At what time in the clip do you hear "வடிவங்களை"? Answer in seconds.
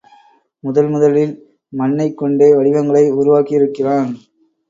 2.55-3.03